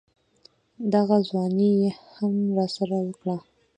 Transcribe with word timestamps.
دغه 0.93 1.15
ځواني 1.27 1.71
يې 1.81 1.89
هم 2.15 2.33
راسره 2.57 2.97
وکړه. 3.03 3.37